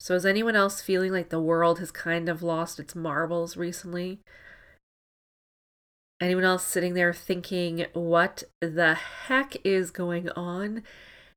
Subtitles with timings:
[0.00, 4.20] So, is anyone else feeling like the world has kind of lost its marbles recently?
[6.22, 10.84] Anyone else sitting there thinking, what the heck is going on?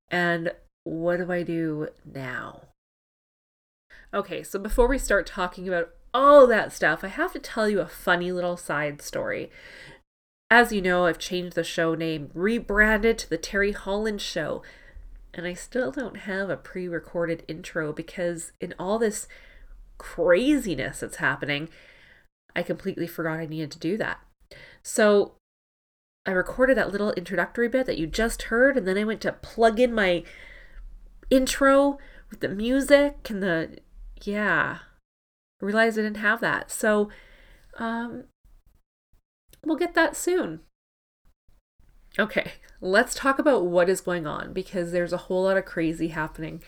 [0.09, 0.53] And
[0.85, 2.61] what do I do now?
[4.13, 7.81] Okay, so before we start talking about all that stuff, I have to tell you
[7.81, 9.51] a funny little side story.
[10.49, 14.61] As you know, I've changed the show name, rebranded to The Terry Holland Show,
[15.33, 19.27] and I still don't have a pre recorded intro because in all this
[19.97, 21.69] craziness that's happening,
[22.55, 24.19] I completely forgot I needed to do that.
[24.83, 25.35] So
[26.25, 29.33] I recorded that little introductory bit that you just heard, and then I went to
[29.33, 30.23] plug in my
[31.29, 31.97] intro
[32.29, 33.77] with the music and the
[34.21, 34.79] yeah.
[35.61, 36.71] I realized I didn't have that.
[36.71, 37.09] So
[37.79, 38.25] um
[39.65, 40.61] we'll get that soon.
[42.19, 46.09] Okay, let's talk about what is going on because there's a whole lot of crazy
[46.09, 46.61] happening.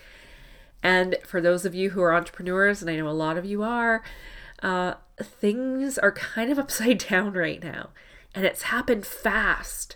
[0.81, 3.61] And for those of you who are entrepreneurs, and I know a lot of you
[3.61, 4.03] are,
[4.63, 7.89] uh, things are kind of upside down right now.
[8.33, 9.95] And it's happened fast.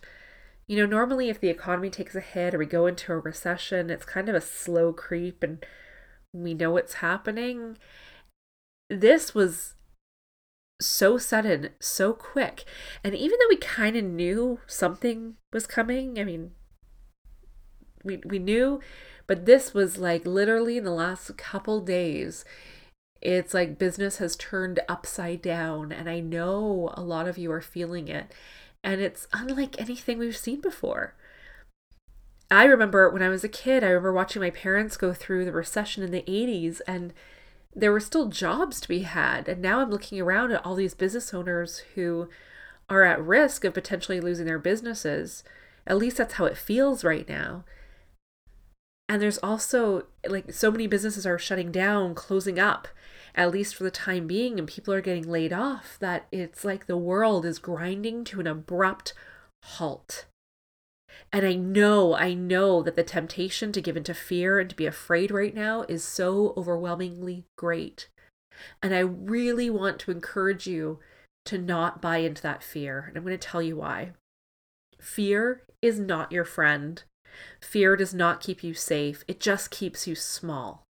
[0.68, 3.90] You know, normally if the economy takes a hit or we go into a recession,
[3.90, 5.66] it's kind of a slow creep and
[6.32, 7.78] we know what's happening.
[8.88, 9.74] This was
[10.80, 12.64] so sudden, so quick.
[13.04, 16.52] And even though we kind of knew something was coming, I mean,
[18.04, 18.80] we, we knew,
[19.28, 22.46] but this was like literally in the last couple days,
[23.22, 25.92] it's like business has turned upside down.
[25.92, 28.34] And I know a lot of you are feeling it
[28.84, 31.16] and it's unlike anything we've seen before.
[32.52, 35.52] I remember when I was a kid, I remember watching my parents go through the
[35.52, 37.14] recession in the 80s and
[37.74, 39.48] there were still jobs to be had.
[39.48, 42.30] And now I'm looking around at all these business owners who
[42.90, 45.44] are at risk of potentially losing their businesses.
[45.86, 47.64] At least that's how it feels right now.
[49.08, 52.88] And there's also like so many businesses are shutting down, closing up
[53.36, 56.86] at least for the time being, and people are getting laid off, that it's like
[56.86, 59.14] the world is grinding to an abrupt
[59.64, 60.26] halt.
[61.32, 64.86] And I know, I know that the temptation to give into fear and to be
[64.86, 68.10] afraid right now is so overwhelmingly great.
[68.82, 71.00] And I really want to encourage you
[71.46, 73.06] to not buy into that fear.
[73.08, 74.12] And I'm going to tell you why.
[75.00, 77.02] Fear is not your friend.
[77.62, 80.86] Fear does not keep you safe, it just keeps you small.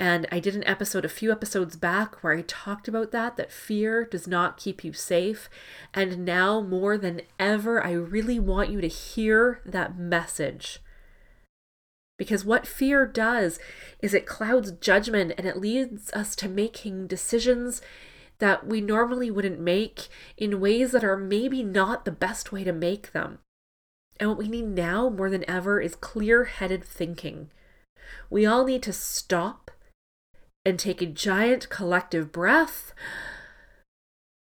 [0.00, 3.50] And I did an episode a few episodes back where I talked about that, that
[3.50, 5.50] fear does not keep you safe.
[5.92, 10.78] And now more than ever, I really want you to hear that message.
[12.16, 13.58] Because what fear does
[14.00, 17.82] is it clouds judgment and it leads us to making decisions
[18.38, 20.06] that we normally wouldn't make
[20.36, 23.40] in ways that are maybe not the best way to make them.
[24.20, 27.50] And what we need now more than ever is clear headed thinking.
[28.30, 29.72] We all need to stop
[30.68, 32.92] and take a giant collective breath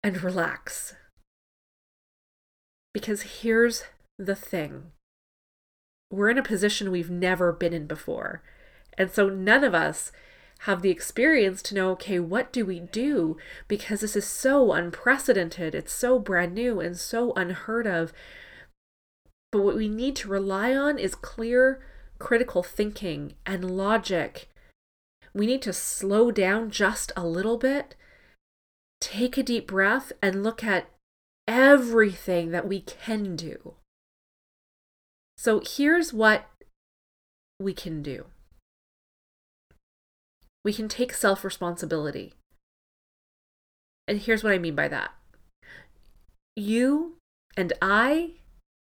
[0.01, 0.95] and relax.
[2.93, 3.83] Because here's
[4.17, 4.91] the thing
[6.09, 8.41] we're in a position we've never been in before.
[8.97, 10.13] And so none of us
[10.59, 13.35] have the experience to know okay, what do we do?
[13.67, 18.13] Because this is so unprecedented, it's so brand new and so unheard of.
[19.51, 21.81] But what we need to rely on is clear
[22.17, 24.47] critical thinking and logic.
[25.33, 27.95] We need to slow down just a little bit,
[29.01, 30.89] take a deep breath, and look at
[31.47, 33.73] everything that we can do.
[35.37, 36.45] So here's what
[37.59, 38.25] we can do
[40.63, 42.33] we can take self responsibility.
[44.07, 45.11] And here's what I mean by that
[46.55, 47.17] you
[47.57, 48.31] and I,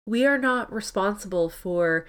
[0.06, 2.06] we are not responsible for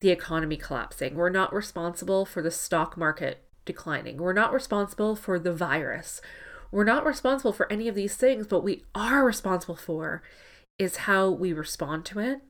[0.00, 1.14] the economy collapsing.
[1.14, 4.16] We're not responsible for the stock market declining.
[4.16, 6.20] We're not responsible for the virus.
[6.72, 10.22] We're not responsible for any of these things, but we are responsible for
[10.78, 12.40] is how we respond to it,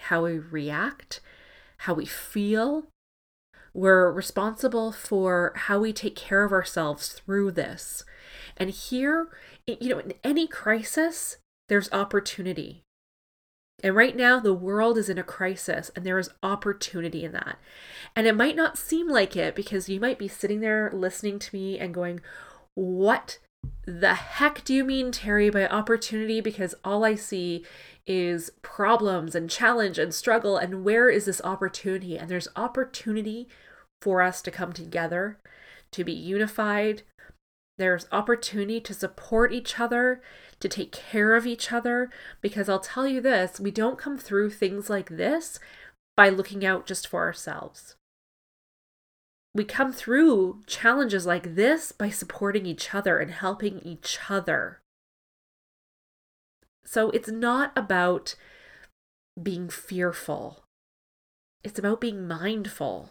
[0.00, 1.20] how we react,
[1.78, 2.86] how we feel.
[3.74, 8.04] We're responsible for how we take care of ourselves through this.
[8.56, 9.28] And here,
[9.66, 11.36] you know, in any crisis,
[11.68, 12.82] there's opportunity.
[13.82, 17.58] And right now, the world is in a crisis, and there is opportunity in that.
[18.14, 21.54] And it might not seem like it because you might be sitting there listening to
[21.54, 22.20] me and going,
[22.74, 23.38] What
[23.84, 26.40] the heck do you mean, Terry, by opportunity?
[26.40, 27.64] Because all I see
[28.06, 30.56] is problems and challenge and struggle.
[30.56, 32.16] And where is this opportunity?
[32.16, 33.48] And there's opportunity
[34.00, 35.38] for us to come together,
[35.92, 37.02] to be unified.
[37.78, 40.22] There's opportunity to support each other
[40.60, 42.10] to take care of each other.
[42.40, 45.58] Because I'll tell you this we don't come through things like this
[46.16, 47.96] by looking out just for ourselves.
[49.54, 54.80] we come through challenges like this by supporting each other and helping each other.
[56.84, 58.34] So it's not about
[59.42, 60.62] being fearful,
[61.64, 63.10] it's about being mindful.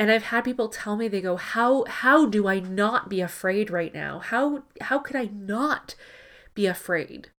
[0.00, 3.70] And I've had people tell me they go, "How how do I not be afraid
[3.70, 4.18] right now?
[4.18, 5.94] How how could I not
[6.54, 7.30] be afraid?"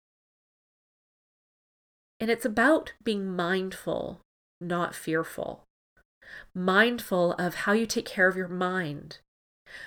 [2.20, 4.20] And it's about being mindful,
[4.60, 5.64] not fearful
[6.54, 9.18] mindful of how you take care of your mind,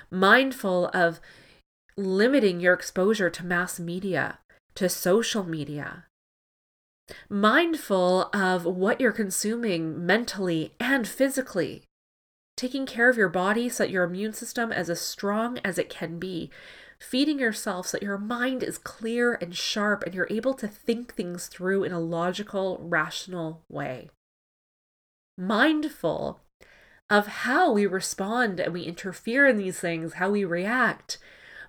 [0.10, 1.20] mindful of
[1.96, 4.40] limiting your exposure to mass media,
[4.76, 6.06] to social media,
[7.30, 11.84] mindful of what you're consuming mentally and physically,
[12.56, 15.90] taking care of your body so that your immune system is as strong as it
[15.90, 16.50] can be.
[17.00, 21.16] Feeding yourself so that your mind is clear and sharp and you're able to think
[21.16, 24.10] things through in a logical, rational way
[25.38, 26.42] mindful
[27.10, 31.18] of how we respond and we interfere in these things, how we react,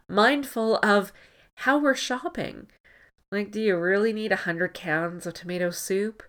[0.08, 1.12] mindful of
[1.56, 2.66] how we're shopping.
[3.30, 6.22] Like, do you really need a hundred cans of tomato soup?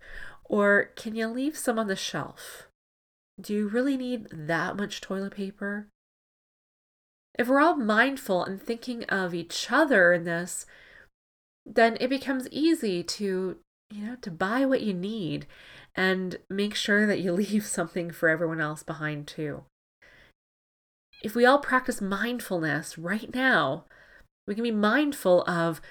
[0.44, 2.68] Or can you leave some on the shelf?
[3.40, 5.88] Do you really need that much toilet paper?
[7.38, 10.66] If we're all mindful and thinking of each other in this,
[11.66, 13.58] then it becomes easy to,
[13.90, 15.46] you know, to buy what you need
[15.96, 19.64] and make sure that you leave something for everyone else behind too.
[21.24, 23.86] If we all practice mindfulness right now,
[24.48, 25.82] we can be mindful of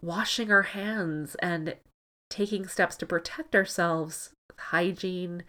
[0.00, 1.76] washing our hands and
[2.30, 5.42] taking steps to protect ourselves hygiene.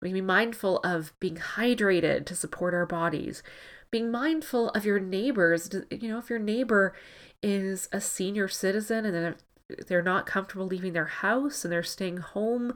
[0.00, 3.42] We can be mindful of being hydrated to support our bodies.
[3.90, 5.70] Being mindful of your neighbors.
[5.90, 6.94] You know, if your neighbor
[7.42, 9.36] is a senior citizen and
[9.86, 12.74] they're not comfortable leaving their house and they're staying home,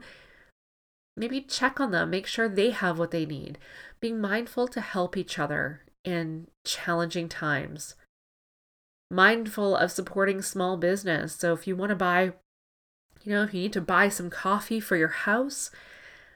[1.15, 3.57] maybe check on them, make sure they have what they need.
[3.99, 7.95] Being mindful to help each other in challenging times.
[9.09, 11.35] Mindful of supporting small business.
[11.35, 12.33] So if you want to buy,
[13.23, 15.69] you know, if you need to buy some coffee for your house,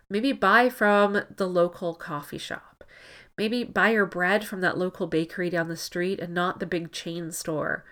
[0.10, 2.84] maybe buy from the local coffee shop.
[3.38, 6.92] Maybe buy your bread from that local bakery down the street and not the big
[6.92, 7.86] chain store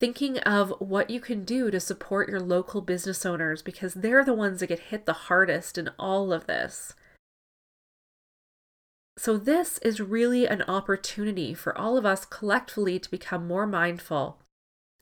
[0.00, 4.34] thinking of what you can do to support your local business owners because they're the
[4.34, 6.94] ones that get hit the hardest in all of this.
[9.16, 14.38] So, this is really an opportunity for all of us collectively to become more mindful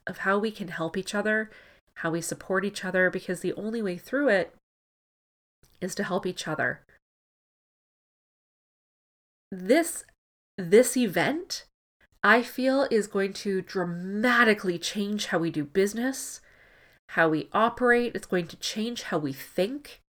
[0.07, 1.51] of how we can help each other,
[1.97, 4.55] how we support each other, because the only way through it
[5.81, 6.81] is to help each other.
[9.51, 10.05] This
[10.59, 11.67] this event
[12.23, 16.41] I feel is going to dramatically change how we do business,
[17.11, 18.17] how we operate.
[18.17, 20.01] It's going to change how we think.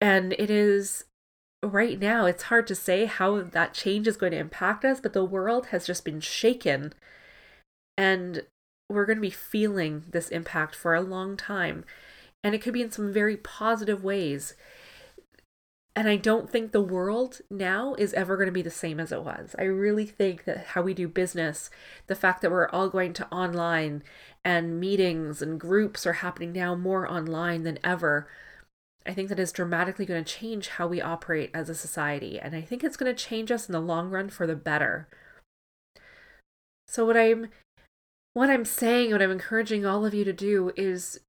[0.00, 1.04] And it is
[1.62, 5.12] right now, it's hard to say how that change is going to impact us, but
[5.12, 6.94] the world has just been shaken.
[7.98, 8.44] And
[8.88, 11.84] we're going to be feeling this impact for a long time.
[12.44, 14.54] And it could be in some very positive ways.
[15.96, 19.12] And I don't think the world now is ever going to be the same as
[19.12, 19.56] it was.
[19.58, 21.70] I really think that how we do business,
[22.06, 24.02] the fact that we're all going to online
[24.44, 28.28] and meetings and groups are happening now more online than ever,
[29.06, 32.40] I think that is dramatically going to change how we operate as a society.
[32.40, 35.08] And I think it's going to change us in the long run for the better.
[36.88, 37.48] So what I'm
[38.34, 41.20] what I'm saying, what I'm encouraging all of you to do is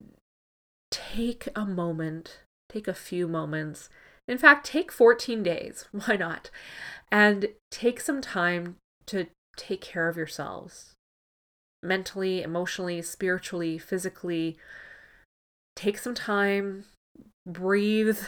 [0.91, 2.39] take a moment,
[2.69, 3.89] take a few moments.
[4.27, 5.87] In fact, take 14 days.
[5.91, 6.49] Why not?
[7.11, 8.77] And take some time
[9.07, 10.93] to take care of yourselves.
[11.83, 14.57] Mentally, emotionally, spiritually, physically.
[15.75, 16.85] Take some time,
[17.45, 18.19] breathe,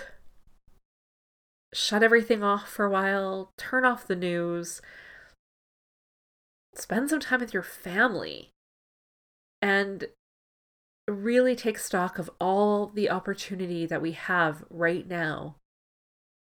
[1.73, 4.81] shut everything off for a while, turn off the news,
[6.75, 8.51] spend some time with your family,
[9.61, 10.07] and
[11.07, 15.55] really take stock of all the opportunity that we have right now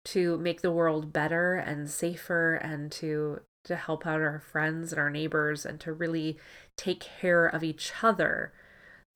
[0.06, 5.00] to make the world better and safer and to to help out our friends and
[5.00, 6.38] our neighbors and to really
[6.78, 8.54] take care of each other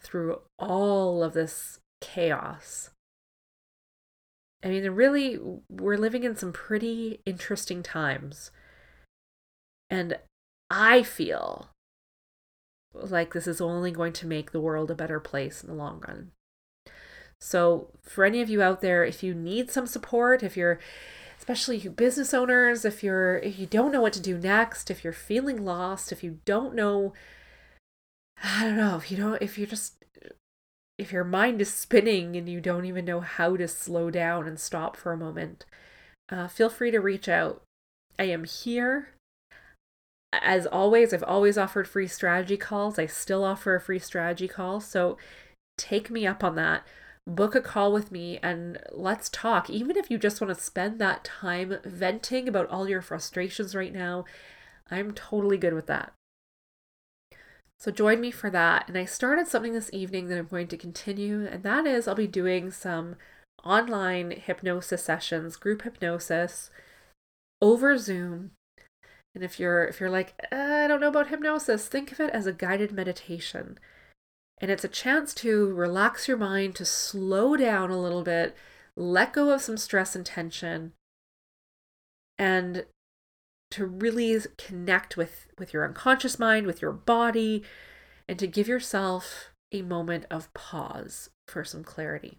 [0.01, 2.89] through all of this chaos.
[4.63, 5.39] I mean, really,
[5.69, 8.49] we're living in some pretty interesting times.
[9.89, 10.17] And
[10.69, 11.69] I feel
[12.93, 16.03] like this is only going to make the world a better place in the long
[16.07, 16.31] run.
[17.39, 20.79] So, for any of you out there, if you need some support, if you're
[21.37, 25.03] especially you business owners, if you're if you don't know what to do next, if
[25.03, 27.13] you're feeling lost, if you don't know
[28.43, 30.03] I don't know, if you don't if you're just
[30.97, 34.59] if your mind is spinning and you don't even know how to slow down and
[34.59, 35.65] stop for a moment,
[36.29, 37.63] uh, feel free to reach out.
[38.17, 39.09] I am here.
[40.31, 42.99] As always, I've always offered free strategy calls.
[42.99, 44.79] I still offer a free strategy call.
[44.79, 45.17] So
[45.77, 46.85] take me up on that.
[47.25, 49.69] Book a call with me and let's talk.
[49.69, 53.93] Even if you just want to spend that time venting about all your frustrations right
[53.93, 54.25] now,
[54.91, 56.13] I'm totally good with that.
[57.79, 58.87] So join me for that.
[58.87, 62.15] And I started something this evening that I'm going to continue, and that is I'll
[62.15, 63.15] be doing some
[63.63, 66.71] online hypnosis sessions, group hypnosis
[67.61, 68.51] over Zoom.
[69.35, 72.31] And if you're if you're like, uh, I don't know about hypnosis, think of it
[72.31, 73.77] as a guided meditation.
[74.61, 78.55] And it's a chance to relax your mind, to slow down a little bit,
[78.95, 80.93] let go of some stress and tension,
[82.37, 82.85] and
[83.71, 87.63] to really connect with with your unconscious mind, with your body,
[88.27, 92.37] and to give yourself a moment of pause for some clarity.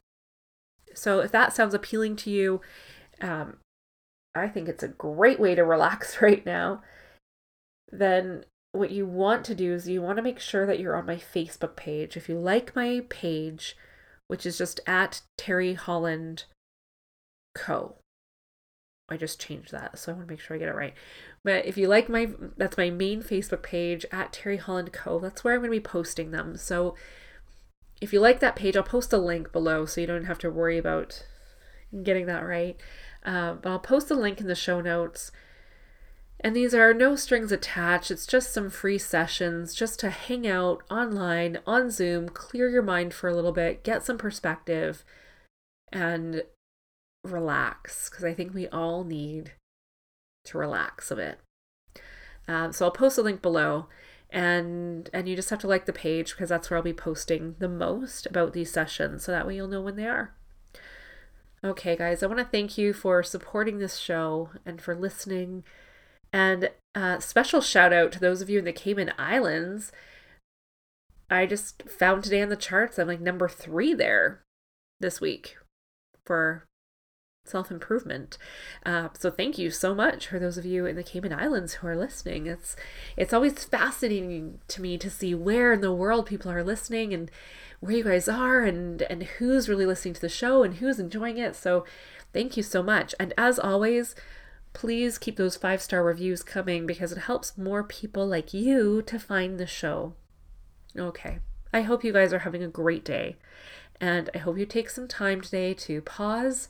[0.94, 2.61] So if that sounds appealing to you,
[3.20, 3.59] um,
[4.34, 6.82] I think it's a great way to relax right now.
[7.90, 11.06] Then what you want to do is you want to make sure that you're on
[11.06, 12.16] my Facebook page.
[12.16, 13.76] If you like my page,
[14.28, 16.44] which is just at Terry Holland
[17.54, 17.96] Co.
[19.08, 20.94] I just changed that, so I want to make sure I get it right.
[21.42, 25.18] But if you like my, that's my main Facebook page at Terry Holland Co.
[25.18, 26.56] That's where I'm going to be posting them.
[26.56, 26.94] So
[28.00, 30.50] if you like that page, I'll post a link below so you don't have to
[30.50, 31.25] worry about
[32.04, 32.76] getting that right.
[33.24, 35.30] Uh, but I'll post the link in the show notes.
[36.42, 38.10] And these are no strings attached.
[38.10, 43.12] It's just some free sessions just to hang out online on Zoom, clear your mind
[43.12, 45.04] for a little bit, get some perspective,
[45.92, 46.42] and
[47.22, 49.52] relax because I think we all need
[50.46, 51.38] to relax a bit.
[52.48, 53.86] Um, so I'll post a link below
[54.30, 57.56] and and you just have to like the page because that's where I'll be posting
[57.58, 60.34] the most about these sessions so that way you'll know when they are.
[61.62, 65.62] Okay, guys, I want to thank you for supporting this show and for listening.
[66.33, 69.93] And uh, special shout out to those of you in the Cayman Islands.
[71.29, 74.43] I just found today on the charts I'm like number three there
[75.00, 75.59] this week
[76.25, 76.64] for
[77.44, 78.38] self improvement.
[78.87, 81.87] Uh, so thank you so much for those of you in the Cayman Islands who
[81.87, 82.47] are listening.
[82.47, 82.76] It's
[83.16, 87.30] it's always fascinating to me to see where in the world people are listening and
[87.80, 91.38] where you guys are and and who's really listening to the show and who's enjoying
[91.38, 91.54] it.
[91.56, 91.85] So
[92.32, 93.14] thank you so much.
[93.18, 94.14] And as always,
[94.73, 99.18] please keep those five star reviews coming because it helps more people like you to
[99.18, 100.14] find the show.
[100.97, 101.40] Okay.
[101.73, 103.37] I hope you guys are having a great day.
[104.00, 106.68] And I hope you take some time today to pause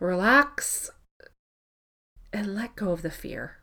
[0.00, 0.90] relax,
[2.32, 3.58] and let go of the fear.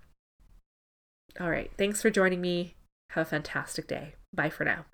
[1.39, 1.71] All right.
[1.77, 2.75] Thanks for joining me.
[3.11, 4.15] Have a fantastic day.
[4.33, 4.85] Bye for now.